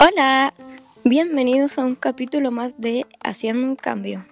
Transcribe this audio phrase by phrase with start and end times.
[0.00, 0.54] Hola,
[1.04, 4.24] bienvenidos a un capítulo más de Haciendo un Cambio.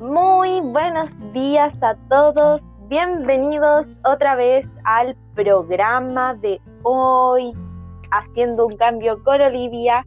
[0.00, 7.52] Muy buenos días a todos, bienvenidos otra vez al programa de hoy,
[8.10, 10.04] Haciendo un Cambio con Olivia.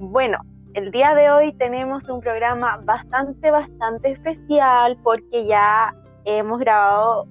[0.00, 0.40] Bueno,
[0.76, 5.94] el día de hoy tenemos un programa bastante, bastante especial porque ya
[6.26, 7.24] hemos grabado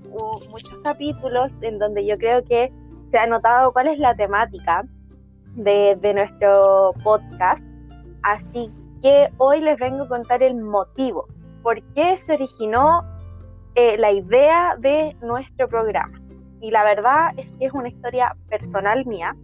[0.50, 2.74] muchos capítulos en donde yo creo que
[3.12, 4.84] se ha notado cuál es la temática
[5.54, 7.64] de, nuestro podcast.
[8.24, 8.74] Así
[9.04, 11.28] que hoy les vengo a contar el motivo,
[11.62, 13.04] por qué se originó
[13.76, 16.20] eh, la idea de nuestro programa.
[16.62, 19.36] Y la verdad es que es una historia personal mía.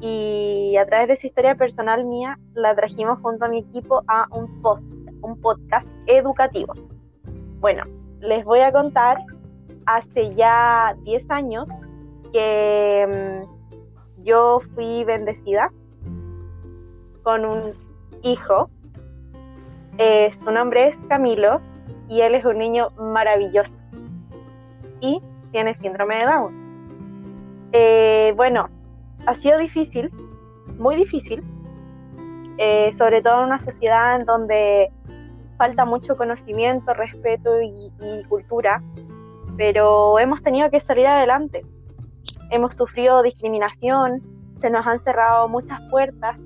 [0.00, 4.26] Y a través de esa historia personal mía la trajimos junto a mi equipo a
[4.30, 4.82] un, post,
[5.20, 6.74] un podcast educativo.
[7.60, 7.84] Bueno,
[8.20, 9.18] les voy a contar
[9.86, 11.66] hace ya 10 años
[12.32, 15.70] que mm, yo fui bendecida
[17.22, 17.74] con un
[18.22, 18.70] hijo.
[19.98, 21.60] Eh, su nombre es Camilo
[22.08, 23.74] y él es un niño maravilloso
[25.00, 25.20] y
[25.52, 26.60] tiene síndrome de Down.
[27.72, 28.68] Eh, bueno,
[29.26, 30.10] ha sido difícil,
[30.78, 31.42] muy difícil,
[32.58, 34.90] eh, sobre todo en una sociedad en donde
[35.56, 37.90] falta mucho conocimiento, respeto y,
[38.28, 38.82] cultura,
[39.56, 41.64] pero hemos tenido que salir adelante.
[42.50, 44.22] Hemos sufrido discriminación,
[44.58, 46.36] se nos han cerrado muchas puertas,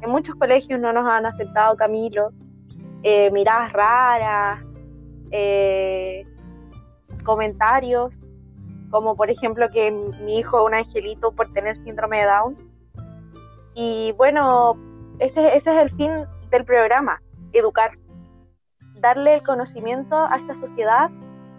[0.00, 2.30] en muchos colegios no nos han aceptado Camilo,
[3.02, 4.64] eh, miradas raras,
[5.30, 6.26] eh,
[7.24, 8.18] comentarios,
[8.92, 12.56] como por ejemplo que mi hijo es un angelito por tener síndrome de Down.
[13.74, 14.76] Y bueno,
[15.18, 16.12] ese es el fin
[16.50, 17.20] del programa,
[17.54, 17.92] educar
[19.02, 21.10] darle el conocimiento a esta sociedad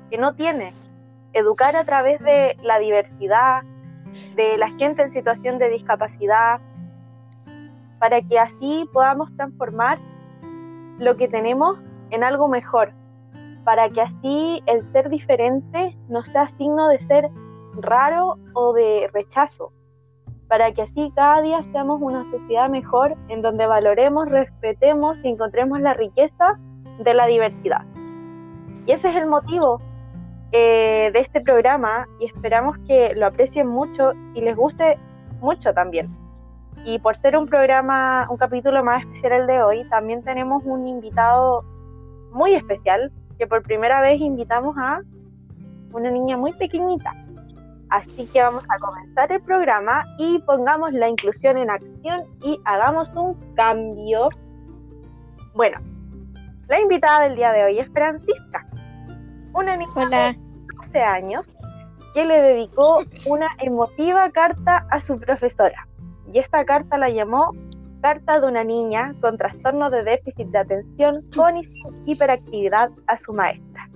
[0.10, 0.74] que no tiene,
[1.34, 3.64] educar a través de la diversidad,
[4.36, 6.62] de la gente en situación de discapacidad,
[8.00, 9.98] para que así podamos transformar
[11.00, 11.80] lo que tenemos
[12.12, 12.94] en algo mejor,
[13.64, 17.30] para que así el ser diferente no sea signo de ser
[17.76, 19.72] raro o de rechazo,
[20.48, 25.80] para que así cada día seamos una sociedad mejor en donde valoremos, respetemos y encontremos
[25.80, 26.60] la riqueza
[27.00, 27.86] de la diversidad.
[28.86, 29.82] Y ese es el motivo
[30.52, 35.00] eh, de este programa y esperamos que lo aprecien mucho y les guste
[35.40, 36.16] mucho también.
[36.86, 40.88] Y por ser un programa, un capítulo más especial el de hoy, también tenemos un
[40.88, 41.64] invitado
[42.32, 43.12] muy especial
[43.48, 45.02] por primera vez invitamos a
[45.92, 47.14] una niña muy pequeñita.
[47.90, 53.12] Así que vamos a comenzar el programa y pongamos la inclusión en acción y hagamos
[53.16, 54.30] un cambio.
[55.54, 55.80] Bueno,
[56.68, 58.66] la invitada del día de hoy es Francisca,
[59.54, 60.40] una niña de
[60.78, 61.50] 12 años
[62.14, 65.88] que le dedicó una emotiva carta a su profesora.
[66.32, 67.52] Y esta carta la llamó
[68.04, 71.56] Carta de una niña con trastorno de déficit de atención con
[72.06, 73.90] hiperactividad a su maestra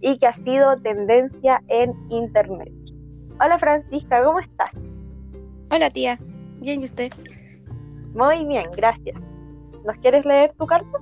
[0.00, 2.72] y que ha sido tendencia en internet.
[3.38, 4.70] Hola Francisca, ¿cómo estás?
[5.70, 6.18] Hola tía,
[6.60, 7.12] bien y usted.
[8.14, 9.20] Muy bien, gracias.
[9.84, 10.98] ¿Nos quieres leer tu carta?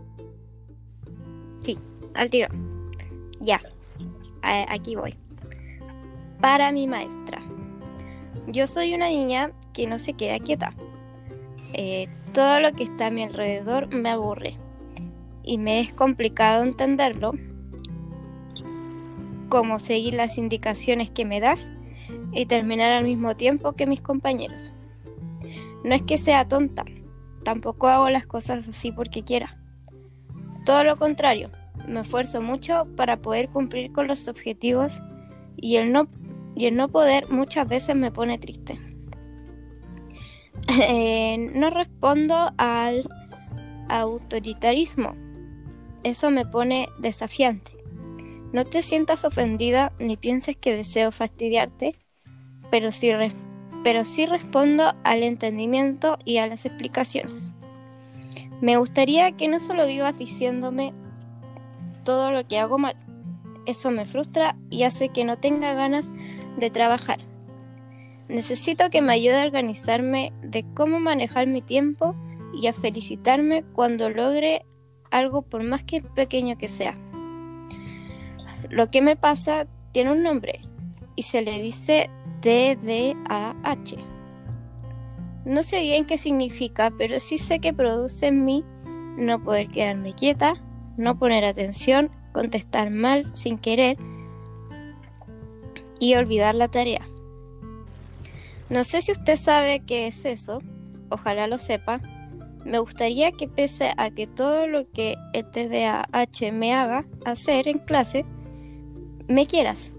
[2.14, 2.48] al tiro.
[3.38, 3.60] Ya,
[4.42, 5.14] aquí voy.
[6.40, 7.40] Para mi maestra.
[8.48, 10.72] Yo soy una niña que no se queda quieta.
[11.74, 14.56] Eh, todo lo que está a mi alrededor me aburre
[15.42, 17.32] y me es complicado entenderlo,
[19.48, 21.70] como seguir las indicaciones que me das
[22.32, 24.72] y terminar al mismo tiempo que mis compañeros.
[25.84, 26.84] No es que sea tonta,
[27.44, 29.56] tampoco hago las cosas así porque quiera.
[30.66, 31.50] Todo lo contrario,
[31.86, 35.00] me esfuerzo mucho para poder cumplir con los objetivos
[35.56, 36.08] y el no,
[36.54, 38.78] y el no poder muchas veces me pone triste.
[40.90, 43.08] Eh, no respondo al
[43.88, 45.14] autoritarismo.
[46.04, 47.72] Eso me pone desafiante.
[48.52, 51.96] No te sientas ofendida ni pienses que deseo fastidiarte,
[52.70, 53.10] pero sí,
[53.82, 57.52] pero sí respondo al entendimiento y a las explicaciones.
[58.60, 60.92] Me gustaría que no solo vivas diciéndome
[62.04, 62.96] todo lo que hago mal.
[63.66, 66.12] Eso me frustra y hace que no tenga ganas
[66.58, 67.27] de trabajar.
[68.28, 72.14] Necesito que me ayude a organizarme de cómo manejar mi tiempo
[72.52, 74.66] y a felicitarme cuando logre
[75.10, 76.96] algo por más que pequeño que sea.
[78.68, 80.60] Lo que me pasa tiene un nombre
[81.16, 82.10] y se le dice
[82.42, 83.96] TDAH.
[85.46, 88.64] No sé bien qué significa, pero sí sé que produce en mí
[89.16, 90.54] no poder quedarme quieta,
[90.96, 93.96] no poner atención, contestar mal sin querer
[95.98, 97.08] y olvidar la tarea.
[98.70, 100.60] No sé si usted sabe qué es eso,
[101.08, 102.00] ojalá lo sepa.
[102.64, 107.78] Me gustaría que pese a que todo lo que el TDAH me haga hacer en
[107.78, 108.26] clase,
[109.26, 109.92] me quieras,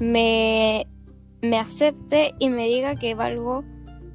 [0.00, 0.86] me,
[1.42, 3.64] me acepte y me diga que valgo,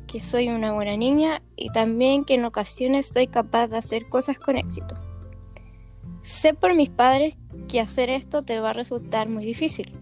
[0.07, 4.39] que soy una buena niña y también que en ocasiones soy capaz de hacer cosas
[4.39, 4.95] con éxito.
[6.23, 7.37] Sé por mis padres
[7.67, 9.95] que hacer esto te va a resultar muy difícil,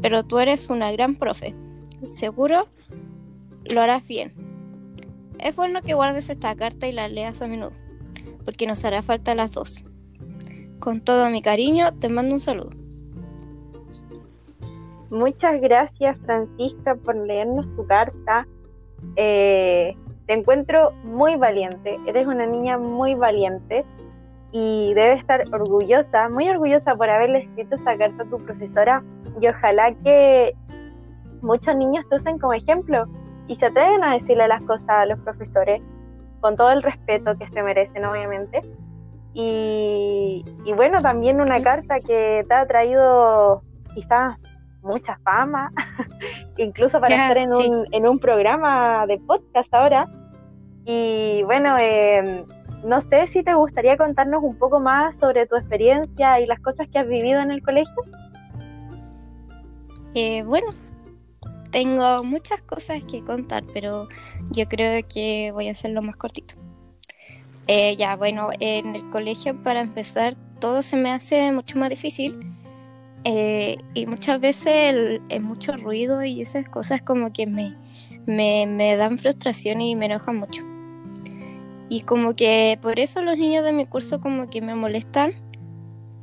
[0.00, 1.54] pero tú eres una gran profe.
[2.04, 2.66] Seguro
[3.72, 4.32] lo harás bien.
[5.38, 7.72] Es bueno que guardes esta carta y la leas a menudo,
[8.44, 9.82] porque nos hará falta las dos.
[10.78, 12.70] Con todo mi cariño, te mando un saludo.
[15.10, 18.46] Muchas gracias Francisca por leernos tu carta.
[19.16, 19.94] Eh,
[20.26, 23.84] te encuentro muy valiente, eres una niña muy valiente
[24.52, 29.02] y debes estar orgullosa, muy orgullosa por haberle escrito esta carta a tu profesora
[29.40, 30.54] y ojalá que
[31.42, 33.06] muchos niños te usen como ejemplo
[33.52, 35.82] y se atreven a decirle las cosas a los profesores
[36.40, 38.62] con todo el respeto que se merecen, obviamente.
[39.34, 40.42] Y,
[40.74, 43.62] bueno, también una carta que te ha traído
[43.94, 44.38] quizás
[44.80, 45.70] mucha fama,
[46.56, 50.08] incluso para estar en, un, en un programa de podcast ahora.
[50.86, 52.46] Y bueno, em,
[52.84, 56.88] no sé si te gustaría contarnos un poco más sobre tu experiencia y las cosas
[56.88, 58.02] que has vivido en el colegio.
[60.14, 60.68] Eh, bueno,
[61.72, 64.08] tengo muchas cosas que contar, pero
[64.52, 66.54] yo creo que voy a hacerlo más cortito.
[67.66, 72.38] Eh, ya, bueno, en el colegio para empezar todo se me hace mucho más difícil
[73.24, 74.94] eh, y muchas veces
[75.28, 77.74] el, mucho ruido y esas cosas como que me,
[78.26, 80.62] me, me dan frustración y me enojan mucho.
[81.88, 85.32] Y como que por eso los niños de mi curso como que me molestan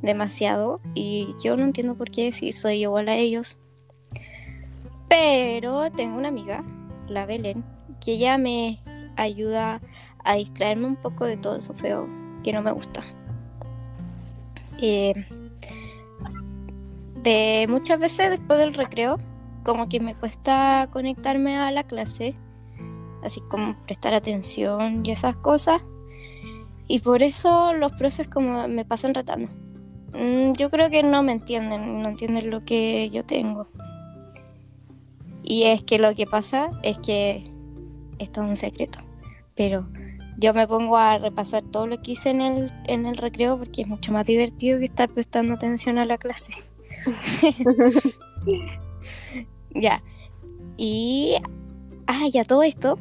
[0.02, 3.58] demasiado y yo no entiendo por qué si soy igual a ellos
[5.10, 6.64] pero tengo una amiga,
[7.08, 7.64] la Belén,
[8.00, 8.80] que ella me
[9.16, 9.80] ayuda
[10.24, 12.06] a distraerme un poco de todo eso feo
[12.44, 13.02] que no me gusta.
[14.80, 15.12] Eh,
[17.24, 19.18] de muchas veces después del recreo,
[19.64, 22.36] como que me cuesta conectarme a la clase,
[23.24, 25.82] así como prestar atención y esas cosas.
[26.86, 29.48] Y por eso los profes como me pasan retando.
[30.14, 33.66] Mm, yo creo que no me entienden, no entienden lo que yo tengo.
[35.50, 37.42] Y es que lo que pasa es que
[38.20, 39.00] esto es un secreto,
[39.56, 39.84] pero
[40.38, 43.82] yo me pongo a repasar todo lo que hice en el, en el recreo porque
[43.82, 46.52] es mucho más divertido que estar prestando atención a la clase.
[49.74, 50.04] ya.
[50.76, 51.34] Y,
[52.06, 52.96] ah, ya todo esto,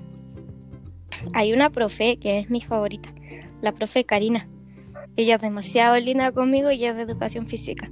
[1.34, 3.14] hay una profe que es mi favorita,
[3.62, 4.50] la profe Karina.
[5.18, 7.92] Ella es demasiado linda conmigo y es de educación física.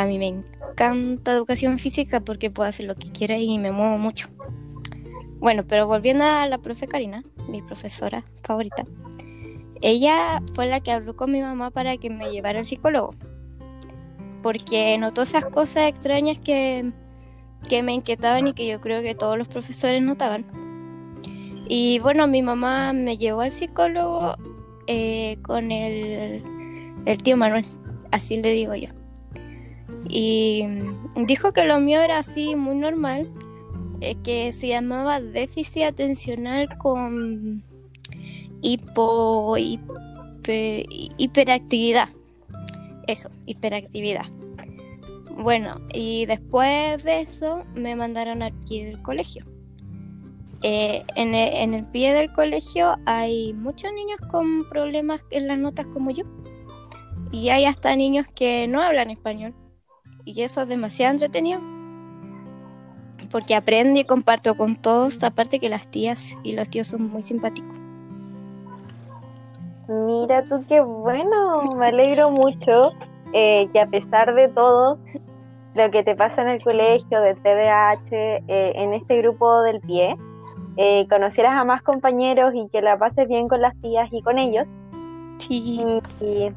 [0.00, 3.98] A mí me encanta educación física porque puedo hacer lo que quiera y me muevo
[3.98, 4.28] mucho.
[5.40, 8.84] Bueno, pero volviendo a la profe Karina, mi profesora favorita,
[9.82, 13.10] ella fue la que habló con mi mamá para que me llevara al psicólogo.
[14.42, 16.92] Porque notó esas cosas extrañas que,
[17.68, 20.46] que me inquietaban y que yo creo que todos los profesores notaban.
[21.68, 24.34] Y bueno, mi mamá me llevó al psicólogo
[24.86, 26.42] eh, con el,
[27.04, 27.66] el tío Manuel,
[28.10, 28.99] así le digo yo.
[30.08, 30.64] Y
[31.16, 33.30] dijo que lo mío era así, muy normal,
[34.00, 37.62] eh, que se llamaba déficit atencional con
[38.62, 39.56] hipo,
[41.18, 42.08] hiperactividad.
[43.06, 44.26] Eso, hiperactividad.
[45.36, 49.44] Bueno, y después de eso me mandaron al pie del colegio.
[50.62, 55.58] Eh, en, el, en, el, pie del colegio hay muchos niños con problemas en las
[55.58, 56.24] notas como yo.
[57.32, 59.54] Y hay hasta niños que no hablan español
[60.34, 61.60] y eso es demasiado entretenido
[63.30, 67.22] porque aprendo y comparto con todos, aparte que las tías y los tíos son muy
[67.22, 67.74] simpáticos.
[69.88, 72.92] Mira tú qué bueno, me alegro mucho
[73.32, 74.98] eh, que a pesar de todo
[75.74, 80.16] lo que te pasa en el colegio del TDAH, eh, en este grupo del pie,
[80.76, 84.38] eh, conocieras a más compañeros y que la pases bien con las tías y con
[84.38, 84.68] ellos.
[85.38, 85.80] Sí.
[86.20, 86.52] y y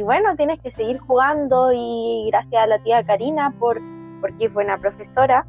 [0.00, 3.78] bueno, tienes que seguir jugando y gracias a la tía Karina por
[4.22, 5.44] porque es buena profesora.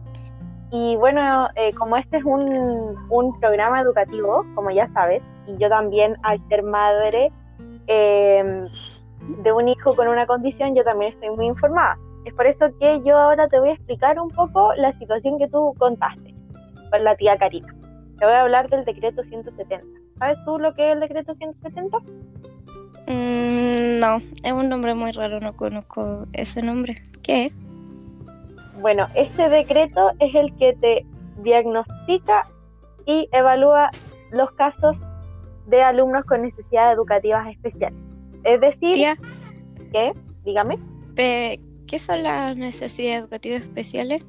[0.72, 5.70] Y bueno, eh, como este es un, un, programa educativo, como ya sabes, y yo
[5.70, 7.32] también al ser madre
[7.88, 8.68] em,
[9.44, 11.98] de un hijo con una condición, yo también estoy muy informada.
[12.26, 15.48] Es por eso que yo ahora te voy a explicar un poco la situación que
[15.48, 16.34] tú contaste
[16.90, 17.74] con la tía Karina.
[18.18, 19.86] Te voy a hablar del decreto 170.
[20.18, 21.98] ¿Sabes tú lo que es el decreto 170?
[23.08, 27.02] Mm, no, es un nombre muy raro, no conozco ese nombre.
[27.22, 27.54] ¿Qué es?
[28.82, 31.06] Bueno, este decreto es el que te
[31.44, 32.48] diagnostica
[33.06, 33.90] y evalúa
[34.32, 35.02] los casos
[35.68, 38.00] de alumnos con necesidades educativas especiales.
[38.44, 39.18] Es decir, Tía,
[39.92, 40.14] ¿qué?
[40.44, 40.78] Dígame.
[41.16, 44.24] ¿qué son las necesidades educativas especiales?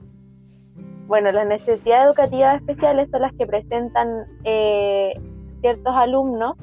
[1.06, 4.08] Bueno, las necesidades educativas especiales son las que presentan
[4.44, 5.12] eh,
[5.60, 6.56] ciertos alumnos,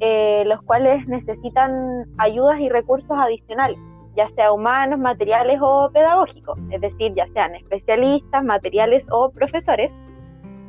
[0.00, 3.78] eh, los cuales necesitan ayudas y recursos adicionales,
[4.16, 9.90] ya sea humanos, materiales o pedagógicos, es decir, ya sean especialistas, materiales o profesores,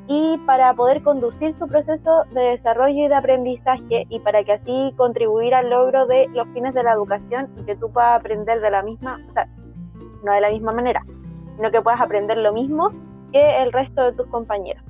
[0.08, 4.94] y para poder conducir su proceso de desarrollo y de aprendizaje y para que así
[4.96, 8.72] contribuir al logro de los fines de la educación y que tú puedas aprender de
[8.72, 9.48] la misma, o sea,
[10.24, 11.06] no de la misma manera,
[11.58, 12.92] sino que puedas aprender lo mismo
[13.34, 14.82] que el resto de tus compañeros.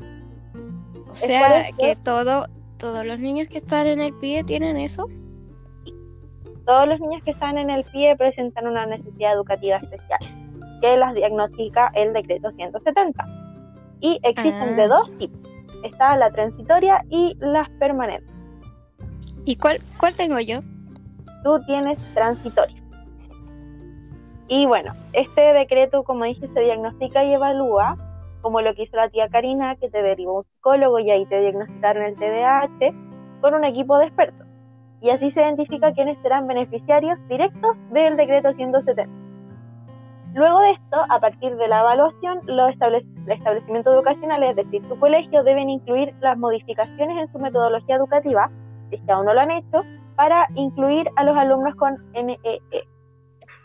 [1.12, 2.46] O sea, que todo,
[2.78, 5.08] todos los niños que están en el PIE tienen eso.
[6.66, 10.20] Todos los niños que están en el PIE presentan una necesidad educativa especial,
[10.82, 13.26] que las diagnostica el decreto 170.
[14.02, 14.76] Y existen Ah.
[14.76, 15.40] de dos tipos.
[15.84, 18.34] Está la transitoria y las permanentes.
[19.46, 20.60] ¿Y cuál, cuál tengo yo?
[21.44, 22.76] Tú tienes transitoria.
[24.50, 27.98] Y bueno, este decreto, como dije, se diagnostica y evalúa,
[28.41, 31.39] como lo que hizo la tía Karina, que te derivó un psicólogo y ahí te
[31.41, 32.94] diagnosticaron el TDAH,
[33.41, 34.48] con un equipo de expertos.
[35.01, 39.27] Y así se identifica quiénes serán beneficiarios directos del decreto 170.
[40.34, 45.00] Luego de esto, a partir de la evaluación, los establec- establecimientos educacionales, es decir, tu
[45.00, 48.50] colegio, deben incluir las modificaciones en su metodología educativa,
[48.89, 49.84] si es que aún no lo han hecho,
[50.15, 52.38] para incluir a los alumnos con NEE.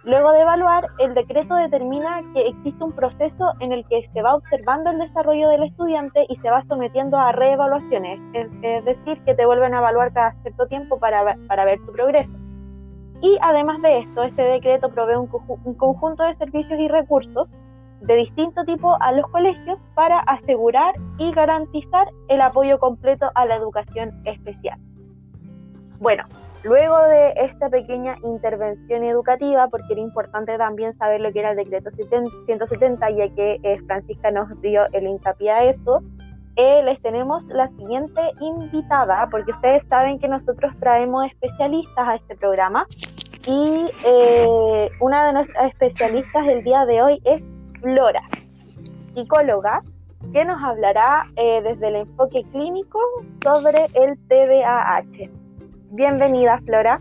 [0.05, 4.35] Luego de evaluar, el decreto determina que existe un proceso en el que se va
[4.35, 9.47] observando el desarrollo del estudiante y se va sometiendo a reevaluaciones, es, decir, que te
[9.47, 12.33] vuelven a evaluar cada cierto tiempo para, para ver tu progreso.
[13.21, 15.31] Y además de esto, este decreto provee un,
[15.65, 17.53] un conjunto de servicios y recursos
[18.01, 23.55] de distinto tipo a los colegios para asegurar y garantizar el apoyo completo a la
[23.55, 24.81] educación especial.
[26.01, 26.25] Bueno,
[26.65, 31.57] luego de esta pequeña intervención educativa, porque era importante también saber lo que era el
[31.57, 36.03] decreto 170, ya que eh, Francisca nos dio el hincapié a esto,
[36.57, 42.37] eh, les tenemos la siguiente invitada, porque ustedes saben que nosotros traemos especialistas a este
[42.37, 42.87] programa
[43.47, 47.47] y eh, una de nuestras especialistas el día de hoy es
[47.81, 48.23] Flora,
[49.15, 49.83] psicóloga,
[50.33, 52.99] que nos hablará eh, desde el enfoque clínico
[53.43, 55.42] sobre el TDAH.
[55.95, 56.99] Bienvenida, Flora.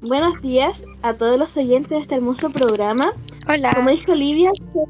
[0.00, 3.12] Buenos días a todos los oyentes de este hermoso programa.
[3.48, 3.70] Hola.
[3.74, 4.86] Como dijo Olivia, soy-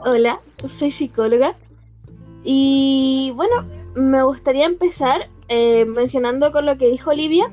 [0.00, 1.54] hola, soy psicóloga.
[2.44, 3.64] Y bueno,
[3.96, 7.50] me gustaría empezar eh, mencionando con lo que dijo Olivia.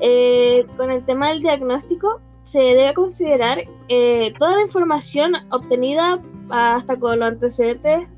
[0.00, 6.98] Eh, con el tema del diagnóstico, se debe considerar eh, toda la información obtenida hasta
[6.98, 8.08] con los antecedentes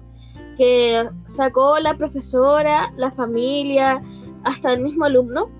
[0.57, 4.03] que sacó la profesora, la familia,
[4.45, 5.51] hasta el mismo alumno.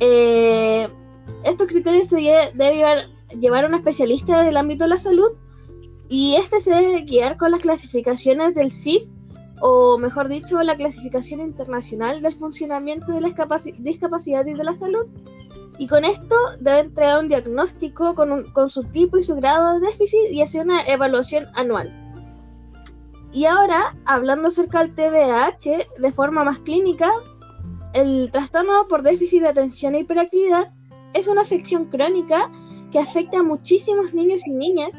[0.00, 0.88] Eh,
[1.44, 3.06] estos criterios se debe
[3.38, 5.32] llevar, a un especialista del ámbito de la salud
[6.08, 9.04] y este se debe guiar con las clasificaciones del CIF
[9.60, 13.28] o mejor dicho la clasificación internacional del funcionamiento de la
[13.78, 15.06] discapacidad y de la salud
[15.78, 19.86] y con esto debe entregar un diagnóstico con, con su tipo y su grado de
[19.86, 21.90] déficit y hacer una evaluación anual.
[23.32, 27.10] Y ahora, hablando acerca del TDAH de forma más clínica,
[27.92, 30.72] el trastorno por déficit de atención e hiperactividad
[31.14, 32.50] es una afección crónica
[32.92, 34.90] que afecta a muchísimos niños y niñas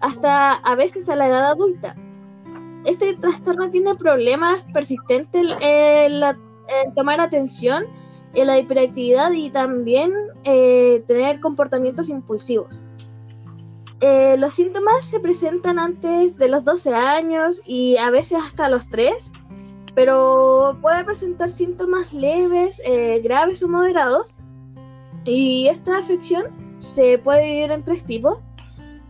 [0.00, 1.94] hasta a veces a la edad adulta.
[2.84, 6.38] Este trastorno tiene problemas persistentes en, la-
[6.96, 7.84] tomar atención,
[8.34, 10.12] en la hiperactividad y también
[10.44, 12.80] eh, tener comportamientos impulsivos.
[14.00, 18.88] Eh, los síntomas se presentan antes de los 12 años y a veces hasta los
[18.88, 19.32] 3,
[20.00, 24.34] pero puede presentar síntomas leves, eh, graves o moderados.
[25.26, 26.46] Y esta afección
[26.78, 28.38] se puede dividir en tres tipos,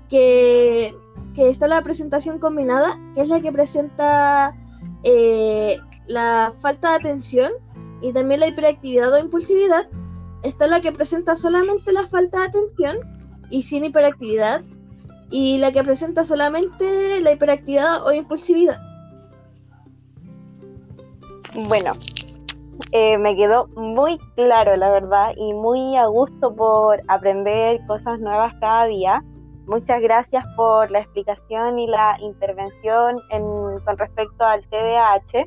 [0.09, 0.93] que,
[1.37, 4.57] está la presentación combinada, que es la que presenta
[5.05, 5.79] eh,
[6.09, 7.53] la falta de atención
[8.03, 9.87] y también la hiperactividad o impulsividad.
[10.43, 12.97] Está la que presenta solamente la falta de atención
[13.49, 14.65] y sin hiperactividad,
[15.31, 18.90] y la que presenta solamente la hiperactividad o impulsividad.
[21.55, 21.93] Bueno,
[22.93, 28.55] eh, me quedó muy claro, la verdad, y muy a gusto por aprender cosas nuevas
[28.61, 29.25] cada día.
[29.67, 35.47] Muchas gracias por la explicación y la intervención en- con respecto al TDAH.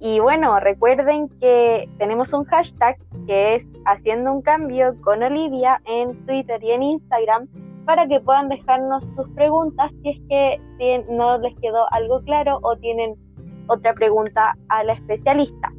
[0.00, 2.96] Y bueno, recuerden que tenemos un hashtag
[3.26, 7.48] que es Haciendo un Cambio con Olivia en Twitter y en Instagram
[7.86, 12.76] para que puedan dejarnos sus preguntas si es que no les quedó algo claro o
[12.76, 13.14] tienen
[13.66, 15.72] otra pregunta a la especialista.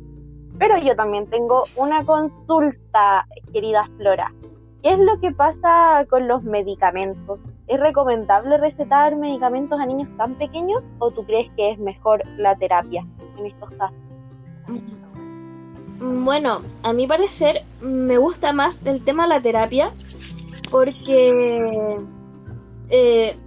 [0.58, 4.32] Pero yo también tengo una consulta, querida Flora.
[4.82, 7.40] ¿Qué es lo que pasa con los medicamentos?
[7.68, 12.56] ¿Es recomendable recetar medicamentos a niños tan pequeños o tú crees que es mejor la
[12.56, 13.06] terapia
[13.38, 13.98] en estos casos?
[16.00, 19.92] Bueno, a mi parecer me gusta más el tema de la terapia
[20.70, 22.00] porque
[22.90, 23.38] eh,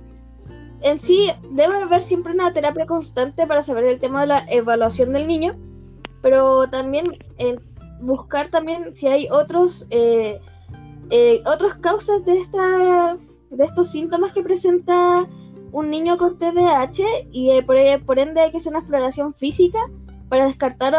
[0.82, 5.12] en sí debe haber siempre una terapia constante para saber el tema de la evaluación
[5.12, 5.56] del niño,
[6.22, 7.16] pero también
[8.00, 10.40] buscar también si hay otros eh,
[11.10, 13.16] eh, otras causas de esta
[13.50, 15.26] de estos síntomas que presenta
[15.72, 19.78] un niño con TDAH y por, por, ende hay que hacer una exploración física
[20.28, 20.94] para descartar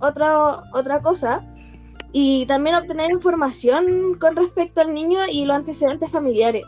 [0.00, 1.46] otra otra cosa.
[2.14, 6.62] Y también obtener información con respecto al niño y los antecedentes familiares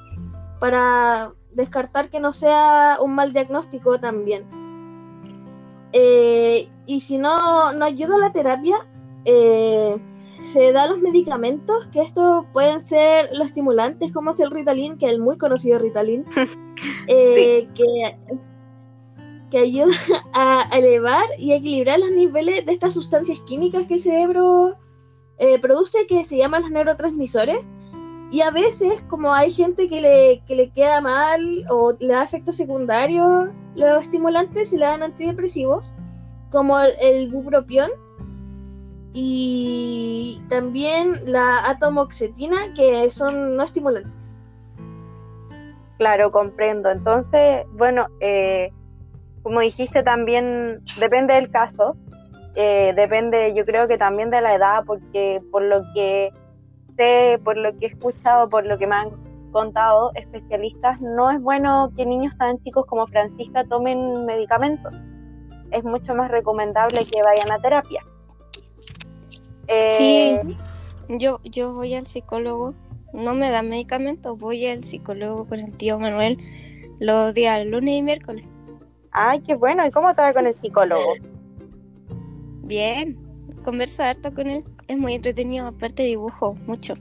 [0.59, 4.45] para descartar que no sea un mal diagnóstico también.
[5.93, 8.77] Eh, y si no, no ayuda la terapia,
[9.25, 9.97] eh,
[10.43, 15.07] se da los medicamentos, que estos pueden ser los estimulantes, como es el Ritalin, que
[15.07, 16.25] es el muy conocido Ritalin,
[17.09, 18.17] eh, que,
[19.51, 19.95] que ayuda
[20.33, 24.77] a elevar y equilibrar los niveles de estas sustancias químicas que el cerebro
[25.39, 27.59] eh, produce que se llaman los neurotransmisores.
[28.31, 32.25] Y a veces, como hay gente que le, que le queda mal o le da
[32.25, 35.93] efectos secundarios los estimulantes, se le dan antidepresivos,
[36.51, 37.91] como el, bupropión
[39.13, 44.41] y también la atomoxetina, que son no estimulantes.
[45.99, 46.91] Claro, comprendo.
[46.91, 48.71] Entonces, bueno, eh,
[49.43, 51.97] como dijiste también, depende del caso.
[52.57, 56.33] Eh, depende, yo creo que también de la edad, porque por lo que
[56.97, 59.11] sé, por lo que he escuchado, por lo que me han
[59.53, 64.93] contado especialistas, no es bueno que niños tan chicos como Francisca tomen medicamentos.
[65.71, 68.03] Es mucho más recomendable que vayan a terapia.
[69.93, 70.57] sí, eh,
[71.09, 72.75] yo, yo voy al psicólogo,
[73.13, 76.39] no me da medicamentos, voy al psicólogo con el tío Manuel
[77.01, 78.45] los días lunes y miércoles.
[79.11, 79.87] Ay, qué bueno.
[79.87, 81.15] ¿Y cómo está con el psicólogo?
[82.63, 83.17] Bien,
[83.63, 86.95] converso harto con él, es muy entretenido, aparte dibujo mucho.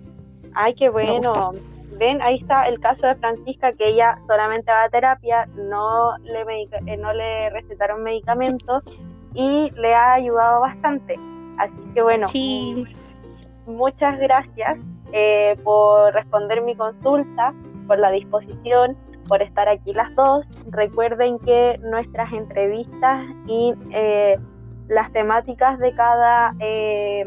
[0.54, 1.54] Ay, qué bueno.
[1.98, 6.42] Ven, ahí está el caso de Francisca, que ella solamente va a terapia, no le,
[6.88, 8.84] eh, no le recetaron medicamentos
[9.34, 11.16] y le ha ayudado bastante.
[11.58, 12.86] Así que bueno, sí.
[13.68, 17.54] muchas gracias eh, por responder mi consulta,
[17.88, 20.50] por la disposición, por estar aquí las dos.
[20.70, 24.38] Recuerden que nuestras entrevistas y eh,
[24.88, 27.26] las temáticas de cada, eh,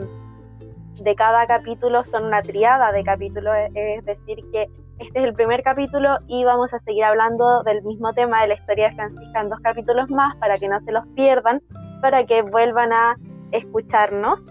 [1.02, 5.62] de cada capítulo son una triada de capítulos, es decir, que este es el primer
[5.62, 9.50] capítulo y vamos a seguir hablando del mismo tema de la historia de Francisca en
[9.50, 11.61] dos capítulos más para que no se los pierdan,
[12.00, 13.16] para que vuelvan a
[13.52, 14.46] escucharnos.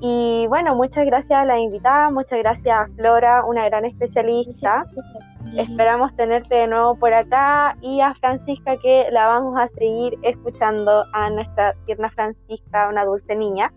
[0.00, 4.86] Y bueno, muchas gracias a la invitada, muchas gracias a Flora, una gran especialista.
[5.56, 11.04] Esperamos tenerte de nuevo por acá y a Francisca que la vamos a seguir escuchando
[11.12, 13.70] a nuestra tierna Francisca, una dulce niña.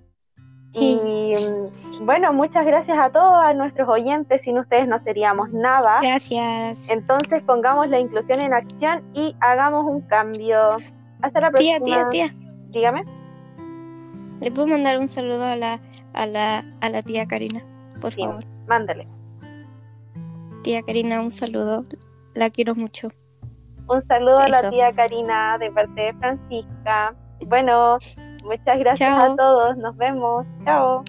[0.79, 5.99] Y mm, bueno, muchas gracias a todos, a nuestros oyentes, sin ustedes no seríamos nada.
[6.01, 6.79] Gracias.
[6.89, 10.77] Entonces pongamos la inclusión en acción y hagamos un cambio.
[11.21, 11.79] Hasta la próxima.
[11.79, 12.35] Tía, tía, tía.
[12.69, 13.03] Dígame.
[14.39, 15.79] ¿Le puedo mandar un saludo a la,
[16.13, 17.63] a la, a la tía Karina?
[17.99, 18.43] Por favor.
[18.67, 19.07] Mándale
[20.67, 21.85] tía Karina, un saludo.
[22.33, 23.07] La quiero mucho.
[23.87, 27.15] Un saludo a la tía Karina de parte de Francisca.
[27.45, 27.97] Bueno,
[28.43, 29.77] muchas gracias a todos.
[29.77, 30.45] Nos vemos.
[30.65, 31.03] Chao.